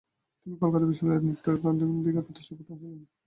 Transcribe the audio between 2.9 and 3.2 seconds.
ছিলেন।